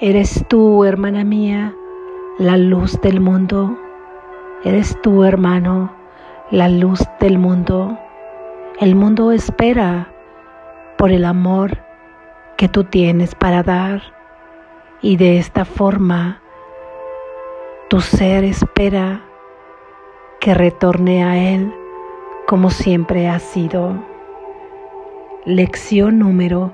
[0.00, 1.74] Eres tú, hermana mía,
[2.38, 3.76] la luz del mundo.
[4.62, 5.92] Eres tú, hermano,
[6.52, 7.98] la luz del mundo.
[8.78, 10.06] El mundo espera
[10.98, 11.78] por el amor
[12.56, 14.00] que tú tienes para dar
[15.02, 16.42] y de esta forma
[17.90, 19.24] tu ser espera
[20.40, 21.74] que retorne a Él
[22.46, 23.96] como siempre ha sido.
[25.44, 26.70] Lección número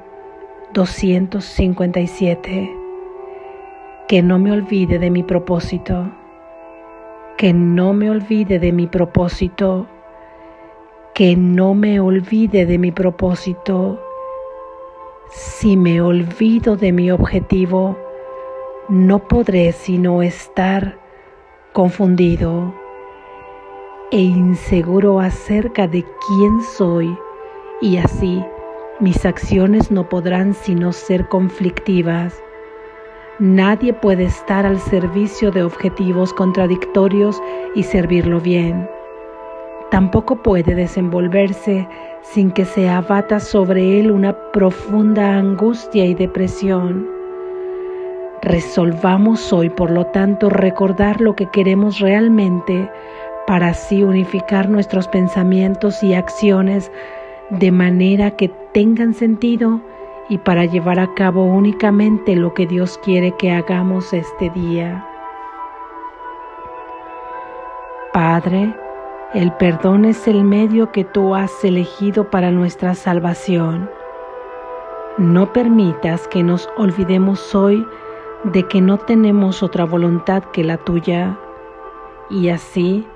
[0.74, 2.83] 257
[4.06, 6.10] que no me olvide de mi propósito,
[7.38, 9.86] que no me olvide de mi propósito,
[11.14, 13.98] que no me olvide de mi propósito.
[15.30, 17.96] Si me olvido de mi objetivo,
[18.90, 20.98] no podré sino estar
[21.72, 22.74] confundido
[24.10, 27.16] e inseguro acerca de quién soy
[27.80, 28.44] y así
[29.00, 32.43] mis acciones no podrán sino ser conflictivas
[33.40, 37.42] Nadie puede estar al servicio de objetivos contradictorios
[37.74, 38.88] y servirlo bien.
[39.90, 41.88] Tampoco puede desenvolverse
[42.22, 47.08] sin que se abata sobre él una profunda angustia y depresión.
[48.42, 52.88] Resolvamos hoy, por lo tanto, recordar lo que queremos realmente
[53.48, 56.92] para así unificar nuestros pensamientos y acciones
[57.50, 59.80] de manera que tengan sentido
[60.28, 65.06] y para llevar a cabo únicamente lo que Dios quiere que hagamos este día.
[68.12, 68.74] Padre,
[69.34, 73.90] el perdón es el medio que tú has elegido para nuestra salvación.
[75.18, 77.86] No permitas que nos olvidemos hoy
[78.44, 81.36] de que no tenemos otra voluntad que la tuya
[82.30, 83.06] y así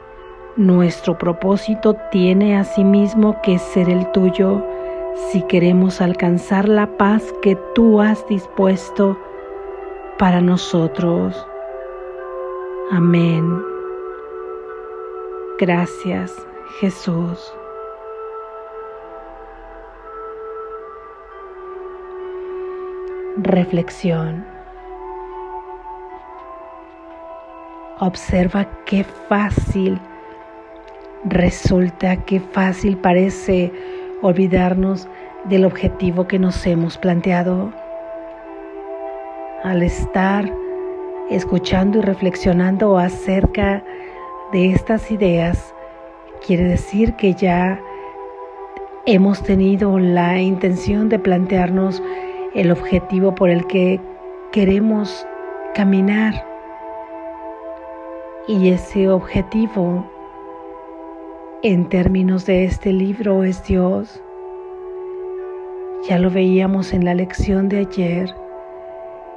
[0.57, 4.65] nuestro propósito tiene asimismo que ser el tuyo
[5.31, 9.19] si queremos alcanzar la paz que tú has dispuesto
[10.19, 11.47] para nosotros.
[12.91, 13.63] Amén.
[15.59, 16.35] Gracias,
[16.81, 17.53] Jesús.
[23.37, 24.45] Reflexión.
[28.01, 30.01] Observa qué fácil
[31.25, 33.73] resulta, qué fácil parece
[34.23, 35.09] olvidarnos
[35.45, 37.73] del objetivo que nos hemos planteado.
[39.63, 40.53] Al estar
[41.31, 43.83] escuchando y reflexionando acerca
[44.53, 45.75] de estas ideas,
[46.47, 47.81] quiere decir que ya
[49.07, 52.03] hemos tenido la intención de plantearnos
[52.55, 54.01] el objetivo por el que
[54.53, 55.27] queremos
[55.75, 56.45] caminar.
[58.47, 60.05] Y ese objetivo
[61.63, 64.23] en términos de este libro es Dios.
[66.09, 68.33] Ya lo veíamos en la lección de ayer.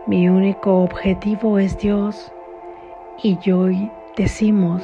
[0.06, 2.32] Mi único objetivo es Dios
[3.24, 4.84] y hoy decimos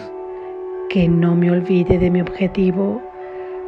[0.89, 3.01] que no me olvide de mi objetivo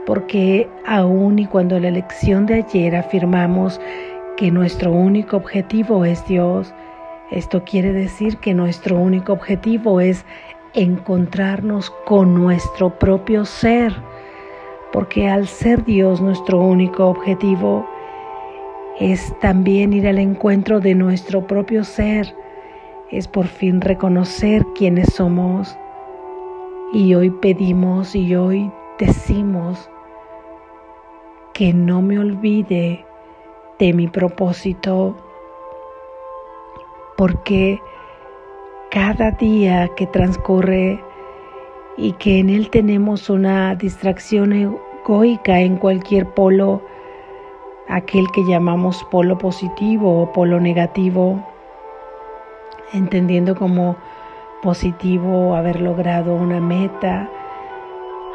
[0.07, 3.79] porque aun y cuando la lección de ayer afirmamos
[4.35, 6.73] que nuestro único objetivo es Dios,
[7.29, 10.25] esto quiere decir que nuestro único objetivo es
[10.73, 13.93] encontrarnos con nuestro propio ser,
[14.91, 17.87] porque al ser Dios nuestro único objetivo
[18.99, 22.35] es también ir al encuentro de nuestro propio ser,
[23.11, 25.77] es por fin reconocer quiénes somos.
[26.91, 29.89] Y hoy pedimos y hoy decimos
[31.53, 33.05] que no me olvide
[33.79, 35.15] de mi propósito,
[37.15, 37.79] porque
[38.91, 41.03] cada día que transcurre
[41.95, 46.81] y que en él tenemos una distracción egoica en cualquier polo,
[47.87, 51.43] aquel que llamamos polo positivo o polo negativo,
[52.93, 53.95] entendiendo como
[54.63, 57.29] positivo haber logrado una meta,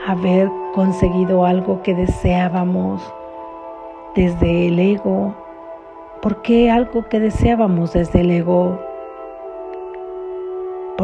[0.06, 3.02] haber conseguido algo que deseábamos
[4.14, 5.34] desde el ego.
[6.22, 8.93] ¿Por qué algo que deseábamos desde el ego?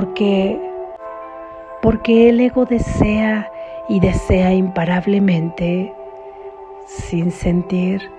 [0.01, 0.59] Porque
[1.83, 3.53] porque el ego desea
[3.87, 5.93] y desea imparablemente
[6.87, 8.11] sin sentir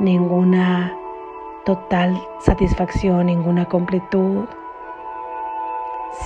[0.00, 0.94] ninguna
[1.64, 4.44] total satisfacción, ninguna completud.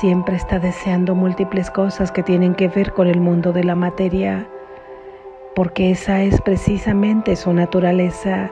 [0.00, 4.48] Siempre está deseando múltiples cosas que tienen que ver con el mundo de la materia,
[5.54, 8.50] porque esa es precisamente su naturaleza.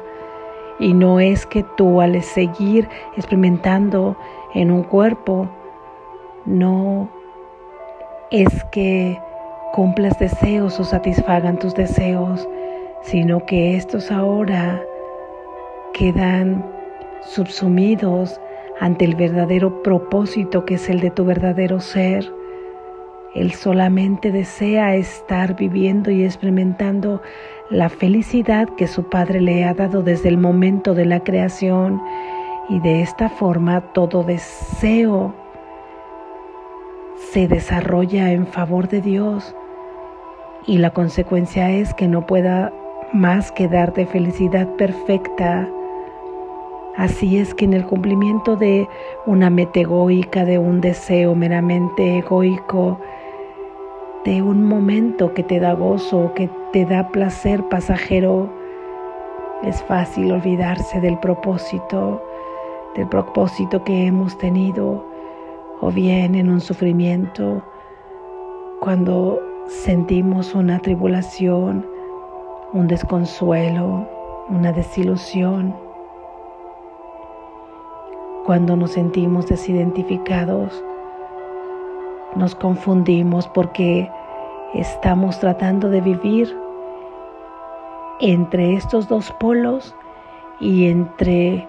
[0.79, 4.17] Y no es que tú al seguir experimentando
[4.55, 5.49] en un cuerpo,
[6.47, 7.09] no
[8.31, 9.19] es que
[9.73, 12.49] cumplas deseos o satisfagan tus deseos,
[13.03, 14.83] sino que estos ahora
[15.93, 16.65] quedan
[17.23, 18.41] subsumidos
[18.81, 22.31] ante el verdadero propósito que es el de tu verdadero ser.
[23.35, 27.21] Él solamente desea estar viviendo y experimentando
[27.69, 32.01] la felicidad que su Padre le ha dado desde el momento de la creación
[32.69, 35.35] y de esta forma todo deseo
[37.33, 39.55] se desarrolla en favor de Dios
[40.67, 42.73] y la consecuencia es que no pueda
[43.13, 45.69] más que darte felicidad perfecta.
[46.97, 48.89] Así es que en el cumplimiento de
[49.27, 52.99] una meta egoica, de un deseo meramente egoico,
[54.25, 58.49] de un momento que te da gozo, que te da placer pasajero,
[59.65, 62.23] es fácil olvidarse del propósito,
[62.95, 65.14] del propósito que hemos tenido,
[65.85, 67.63] o bien en un sufrimiento,
[68.81, 69.39] cuando
[69.69, 71.85] sentimos una tribulación,
[72.73, 74.09] un desconsuelo,
[74.49, 75.77] una desilusión,
[78.47, 80.83] cuando nos sentimos desidentificados,
[82.35, 84.11] nos confundimos porque
[84.73, 86.57] estamos tratando de vivir
[88.21, 89.95] entre estos dos polos
[90.61, 91.69] y entre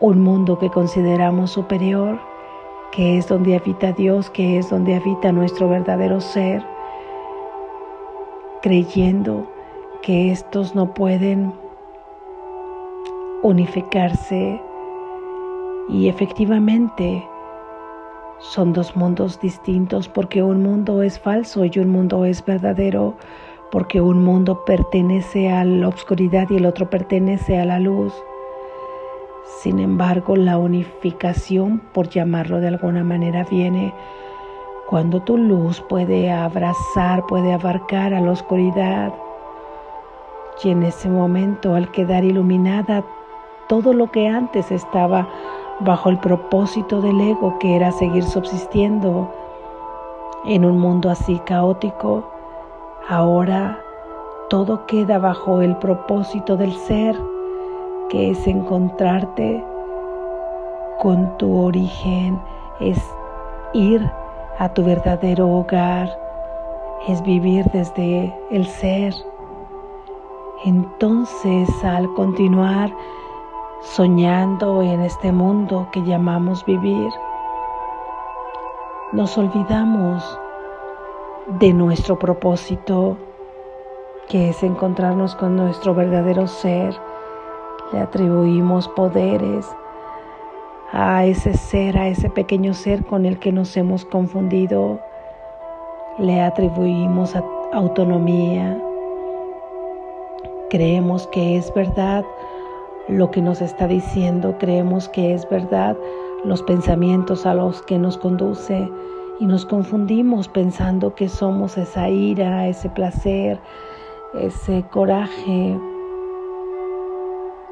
[0.00, 2.18] un mundo que consideramos superior,
[2.92, 6.64] que es donde habita Dios, que es donde habita nuestro verdadero ser,
[8.62, 9.50] creyendo
[10.02, 11.52] que estos no pueden
[13.42, 14.60] unificarse
[15.88, 17.26] y efectivamente
[18.38, 23.14] son dos mundos distintos porque un mundo es falso y un mundo es verdadero,
[23.70, 28.12] porque un mundo pertenece a la oscuridad y el otro pertenece a la luz.
[29.58, 33.92] Sin embargo, la unificación, por llamarlo de alguna manera, viene
[34.88, 39.12] cuando tu luz puede abrazar, puede abarcar a la oscuridad.
[40.64, 43.04] Y en ese momento, al quedar iluminada,
[43.68, 45.28] todo lo que antes estaba
[45.80, 49.30] bajo el propósito del ego que era seguir subsistiendo
[50.44, 52.30] en un mundo así caótico,
[53.08, 53.78] ahora
[54.48, 57.16] todo queda bajo el propósito del ser,
[58.10, 59.64] que es encontrarte
[60.98, 62.38] con tu origen,
[62.80, 62.98] es
[63.72, 64.10] ir
[64.58, 66.10] a tu verdadero hogar,
[67.08, 69.14] es vivir desde el ser.
[70.64, 72.92] Entonces, al continuar
[73.82, 77.10] soñando en este mundo que llamamos vivir,
[79.12, 80.38] nos olvidamos
[81.58, 83.16] de nuestro propósito,
[84.28, 86.94] que es encontrarnos con nuestro verdadero ser.
[87.92, 89.66] Le atribuimos poderes
[90.92, 95.00] a ese ser, a ese pequeño ser con el que nos hemos confundido.
[96.18, 97.34] Le atribuimos
[97.72, 98.80] autonomía.
[100.68, 102.24] Creemos que es verdad
[103.08, 105.96] lo que nos está diciendo, creemos que es verdad
[106.44, 108.88] los pensamientos a los que nos conduce
[109.40, 113.58] y nos confundimos pensando que somos esa ira, ese placer,
[114.34, 115.76] ese coraje,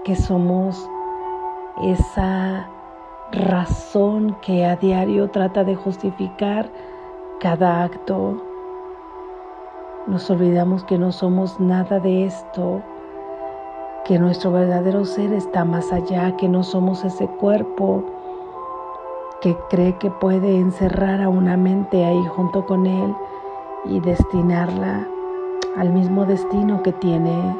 [0.04, 0.88] que somos
[1.82, 2.68] esa
[3.32, 6.70] razón que a diario trata de justificar
[7.40, 8.42] cada acto.
[10.06, 12.82] Nos olvidamos que no somos nada de esto
[14.04, 18.02] que nuestro verdadero ser está más allá, que no somos ese cuerpo
[19.42, 23.14] que cree que puede encerrar a una mente ahí junto con él
[23.84, 25.06] y destinarla
[25.76, 27.54] al mismo destino que tiene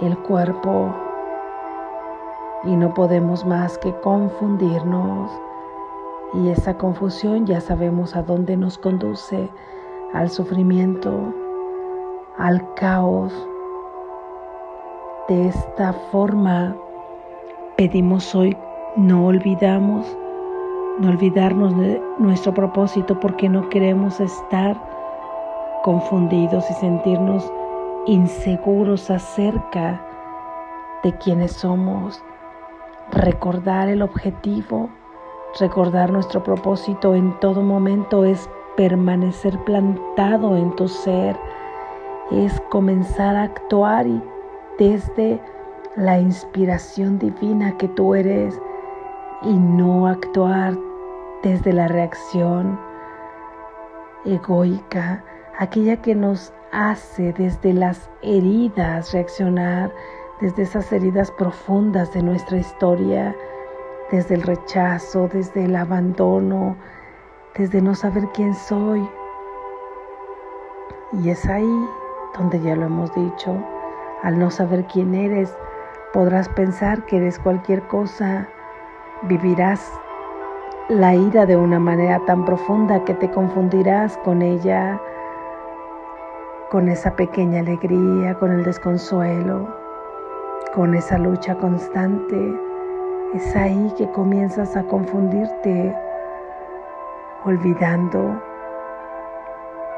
[0.00, 0.94] el cuerpo.
[2.66, 5.30] Y no podemos más que confundirnos.
[6.34, 9.48] Y esa confusión ya sabemos a dónde nos conduce,
[10.12, 11.32] al sufrimiento,
[12.36, 13.32] al caos,
[15.28, 16.76] de esta forma
[17.76, 18.56] pedimos hoy
[18.94, 20.06] no olvidamos,
[21.00, 24.80] no olvidarnos de nuestro propósito porque no queremos estar
[25.82, 27.52] confundidos y sentirnos
[28.06, 30.00] inseguros acerca
[31.02, 32.22] de quienes somos.
[33.12, 34.90] Recordar el objetivo,
[35.60, 41.36] recordar nuestro propósito en todo momento es permanecer plantado en tu ser,
[42.30, 44.22] es comenzar a actuar y
[44.78, 45.40] desde
[45.96, 48.60] la inspiración divina que tú eres
[49.42, 50.76] y no actuar
[51.42, 52.78] desde la reacción
[54.24, 55.24] egoica,
[55.58, 59.92] aquella que nos hace desde las heridas reaccionar,
[60.40, 63.34] desde esas heridas profundas de nuestra historia,
[64.10, 66.76] desde el rechazo, desde el abandono,
[67.56, 69.08] desde no saber quién soy.
[71.12, 71.88] Y es ahí
[72.36, 73.56] donde ya lo hemos dicho,
[74.22, 75.56] al no saber quién eres,
[76.12, 78.48] podrás pensar que eres cualquier cosa
[79.22, 79.92] vivirás
[80.88, 85.00] la ira de una manera tan profunda que te confundirás con ella,
[86.70, 89.85] con esa pequeña alegría, con el desconsuelo,
[90.74, 92.54] con esa lucha constante.
[93.34, 95.94] Es ahí que comienzas a confundirte,
[97.44, 98.40] olvidando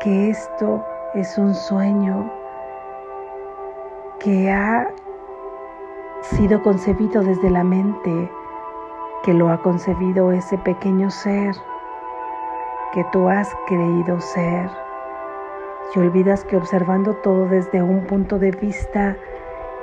[0.00, 0.84] que esto
[1.14, 2.30] es un sueño
[4.20, 4.88] que ha
[6.22, 8.30] sido concebido desde la mente,
[9.22, 11.54] que lo ha concebido ese pequeño ser
[12.92, 14.70] que tú has creído ser.
[15.94, 19.16] Y olvidas que observando todo desde un punto de vista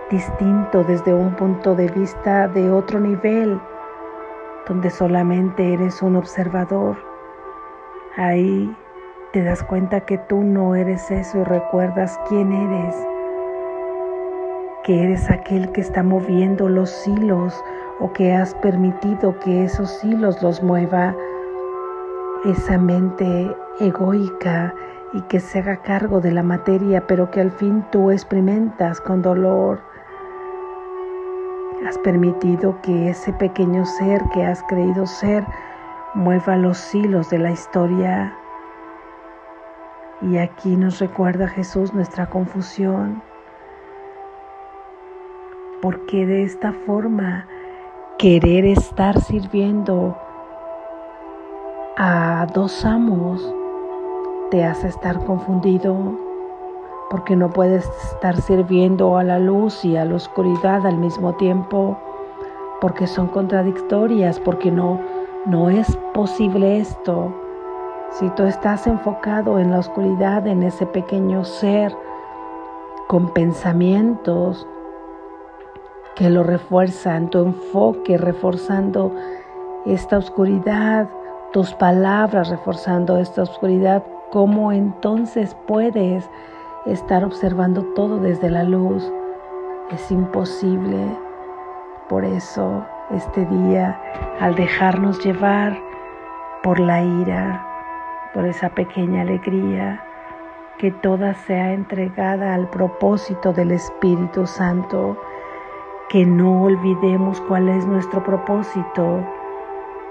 [0.10, 3.60] distinto, desde un punto de vista de otro nivel,
[4.68, 6.98] donde solamente eres un observador,
[8.18, 8.76] ahí
[9.34, 12.96] te das cuenta que tú no eres eso y recuerdas quién eres
[14.86, 17.60] que eres aquel que está moviendo los hilos
[18.00, 21.16] o que has permitido que esos hilos los mueva
[22.46, 24.76] esa mente egoica
[25.14, 29.24] y que se haga cargo de la materia, pero que al fin tú experimentas con
[29.24, 29.80] dolor.
[31.86, 35.46] Has permitido que ese pequeño ser que has creído ser
[36.16, 38.36] mueva los hilos de la historia.
[40.22, 43.22] Y aquí nos recuerda Jesús nuestra confusión
[45.82, 47.46] porque de esta forma
[48.18, 50.18] querer estar sirviendo
[51.98, 53.54] a dos amos
[54.50, 56.18] te hace estar confundido,
[57.10, 61.98] porque no puedes estar sirviendo a la luz y a la oscuridad al mismo tiempo,
[62.82, 65.00] porque son contradictorias, porque no,
[65.46, 67.34] no es posible esto.
[68.12, 71.96] Si tú estás enfocado en la oscuridad, en ese pequeño ser,
[73.08, 74.68] con pensamientos,
[76.16, 79.12] que lo refuerzan, tu enfoque reforzando
[79.86, 81.10] esta oscuridad,
[81.52, 86.30] tus palabras reforzando esta oscuridad, ¿cómo entonces puedes
[86.86, 89.12] estar observando todo desde la luz?
[89.92, 91.18] Es imposible.
[92.10, 94.00] Por eso este día,
[94.40, 95.78] al dejarnos llevar
[96.64, 97.66] por la ira,
[98.34, 100.04] por esa pequeña alegría,
[100.78, 105.18] que toda sea entregada al propósito del Espíritu Santo,
[106.10, 109.26] que no olvidemos cuál es nuestro propósito.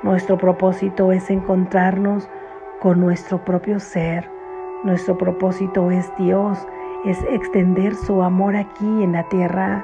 [0.02, 2.28] Nuestro propósito es encontrarnos
[2.80, 4.33] con nuestro propio ser.
[4.84, 6.58] Nuestro propósito es Dios,
[7.06, 9.82] es extender su amor aquí en la tierra.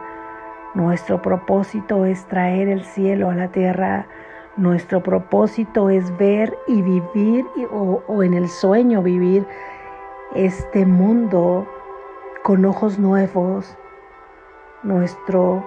[0.75, 4.07] Nuestro propósito es traer el cielo a la tierra.
[4.59, 9.47] Nuestro propósito es ver y vivir o, o en el sueño vivir
[10.35, 11.67] este mundo
[12.43, 13.75] con ojos nuevos.
[14.83, 15.65] Nuestro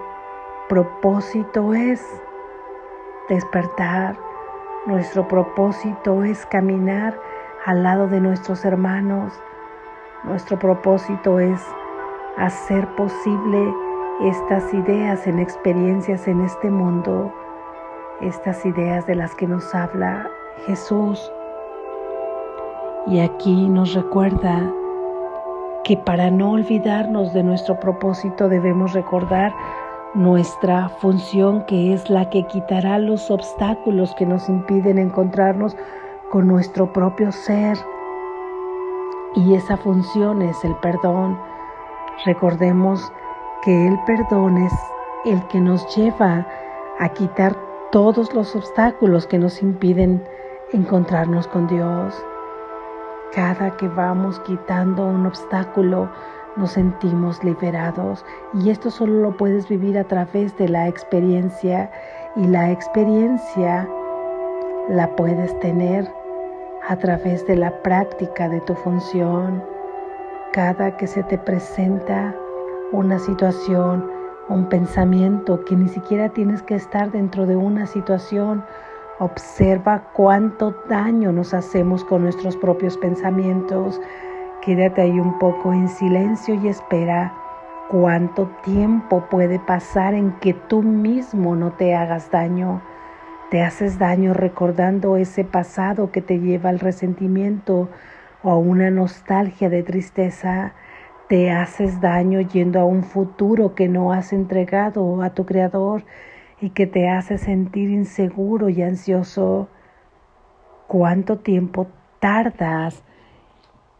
[0.68, 2.00] propósito es
[3.28, 4.16] despertar,
[4.86, 7.18] nuestro propósito es caminar
[7.64, 9.32] al lado de nuestros hermanos,
[10.24, 11.60] nuestro propósito es
[12.36, 13.72] hacer posible
[14.22, 17.32] estas ideas en experiencias en este mundo,
[18.20, 20.28] estas ideas de las que nos habla
[20.66, 21.32] Jesús.
[23.06, 24.70] Y aquí nos recuerda
[25.84, 29.54] que para no olvidarnos de nuestro propósito debemos recordar
[30.14, 35.76] nuestra función que es la que quitará los obstáculos que nos impiden encontrarnos
[36.34, 37.78] con nuestro propio ser.
[39.36, 41.38] Y esa función es el perdón.
[42.26, 43.12] Recordemos
[43.62, 44.72] que el perdón es
[45.24, 46.44] el que nos lleva
[46.98, 47.56] a quitar
[47.92, 50.24] todos los obstáculos que nos impiden
[50.72, 52.20] encontrarnos con Dios.
[53.32, 56.10] Cada que vamos quitando un obstáculo,
[56.56, 61.92] nos sentimos liberados y esto solo lo puedes vivir a través de la experiencia
[62.34, 63.88] y la experiencia
[64.88, 66.23] la puedes tener
[66.88, 69.62] a través de la práctica de tu función.
[70.52, 72.34] Cada que se te presenta
[72.92, 74.10] una situación,
[74.48, 78.64] un pensamiento que ni siquiera tienes que estar dentro de una situación,
[79.18, 84.00] observa cuánto daño nos hacemos con nuestros propios pensamientos
[84.64, 87.34] Quédate ahí un poco en silencio y espera
[87.90, 92.80] cuánto tiempo puede pasar en que tú mismo no te hagas daño.
[93.50, 97.88] Te haces daño recordando ese pasado que te lleva al resentimiento
[98.42, 100.74] o a una nostalgia de tristeza.
[101.28, 106.04] Te haces daño yendo a un futuro que no has entregado a tu Creador
[106.60, 109.68] y que te hace sentir inseguro y ansioso.
[110.88, 111.86] ¿Cuánto tiempo
[112.18, 113.02] tardas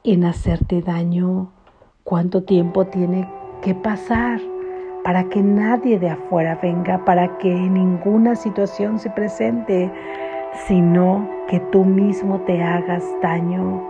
[0.04, 1.50] en hacerte daño,
[2.02, 3.28] cuánto tiempo tiene
[3.62, 4.40] que pasar
[5.04, 9.92] para que nadie de afuera venga, para que ninguna situación se presente,
[10.66, 13.82] sino que tú mismo te hagas daño.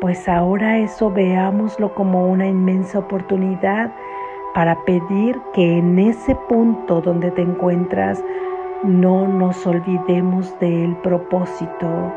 [0.00, 3.92] Pues ahora eso veámoslo como una inmensa oportunidad
[4.54, 8.22] para pedir que en ese punto donde te encuentras
[8.84, 12.12] no nos olvidemos del propósito,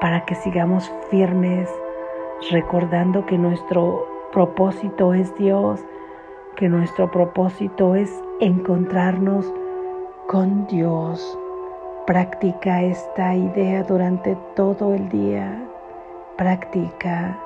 [0.00, 1.68] para que sigamos firmes,
[2.52, 5.84] recordando que nuestro propósito es Dios,
[6.58, 8.10] que nuestro propósito es
[8.40, 9.46] encontrarnos
[10.26, 11.38] con Dios.
[12.04, 15.56] Practica esta idea durante todo el día.
[16.36, 17.38] Practica.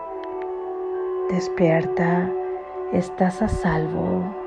[1.29, 2.31] Despierta.
[2.95, 4.42] Estás a salvo.